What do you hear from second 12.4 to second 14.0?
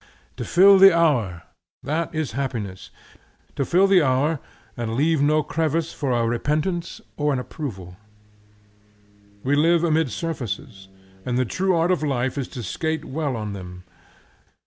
to skate well on them.